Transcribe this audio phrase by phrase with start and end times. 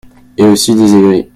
[0.35, 1.27] Et aussi des aigris.